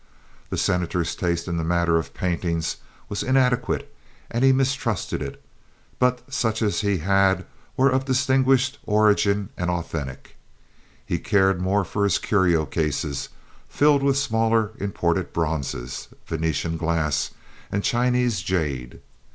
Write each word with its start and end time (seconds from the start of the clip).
The 0.49 0.57
Senator's 0.57 1.13
taste 1.13 1.47
in 1.47 1.57
the 1.57 1.63
matter 1.63 1.97
of 1.99 2.15
paintings 2.15 2.77
was 3.07 3.21
inadequate, 3.21 3.95
and 4.31 4.43
he 4.43 4.51
mistrusted 4.51 5.21
it; 5.21 5.39
but 5.99 6.23
such 6.33 6.63
as 6.63 6.81
he 6.81 6.97
had 6.97 7.45
were 7.77 7.91
of 7.91 8.05
distinguished 8.05 8.79
origin 8.87 9.49
and 9.55 9.69
authentic. 9.69 10.37
He 11.05 11.19
cared 11.19 11.61
more 11.61 11.85
for 11.85 12.03
his 12.03 12.17
curio 12.17 12.65
cases 12.65 13.29
filled 13.69 14.01
with 14.01 14.17
smaller 14.17 14.71
imported 14.79 15.33
bronzes, 15.33 16.07
Venetian 16.25 16.77
glass, 16.77 17.29
and 17.71 17.83
Chinese 17.83 18.41
jade. 18.41 19.01